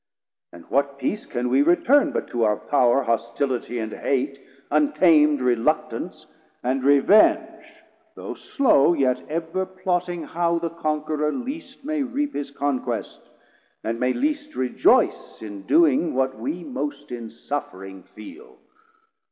[0.51, 4.39] and what peace can we return, But to our power hostility and hate,
[4.71, 6.25] Untam'd reluctance,
[6.63, 7.63] and revenge
[8.15, 13.29] though slow, Yet ever plotting how the Conquerour least May reap his conquest,
[13.83, 18.57] and may least rejoyce In doing what we most in suffering feel?